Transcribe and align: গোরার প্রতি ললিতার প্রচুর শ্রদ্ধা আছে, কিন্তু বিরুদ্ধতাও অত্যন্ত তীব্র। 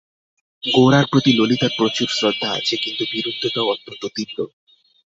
গোরার 0.63 1.05
প্রতি 1.11 1.31
ললিতার 1.33 1.73
প্রচুর 1.77 2.07
শ্রদ্ধা 2.09 2.49
আছে, 2.51 2.75
কিন্তু 2.77 3.03
বিরুদ্ধতাও 3.11 3.71
অত্যন্ত 3.71 4.03
তীব্র। 4.15 4.37